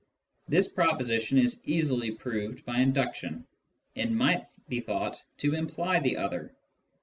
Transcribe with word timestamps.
This 0.47 0.67
proposition 0.67 1.37
is 1.37 1.61
easily 1.63 2.09
proved 2.09 2.65
by 2.65 2.77
induction, 2.79 3.45
and 3.95 4.17
might 4.17 4.45
be 4.67 4.79
thought 4.79 5.21
to 5.37 5.53
imply 5.53 5.99
the 5.99 6.17
other. 6.17 6.55